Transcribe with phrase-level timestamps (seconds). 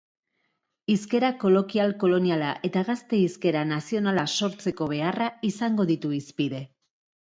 [0.93, 6.69] Hizkera kolokial-koloniala eta gazte hizkera nazionala sortzeko beharra izango ditu hizpide.